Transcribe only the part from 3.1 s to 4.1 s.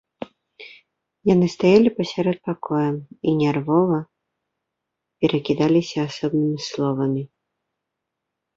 і нервова